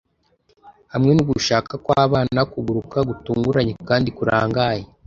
[0.93, 4.83] Hamwe nugushaka kwabana kuguruka gutunguranye kandi kurangaye